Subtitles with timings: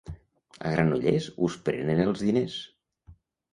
[0.69, 2.59] A Granollers us prenen els diners.